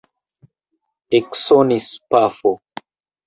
Eksonis 1.17 1.87
pafo. 2.09 2.51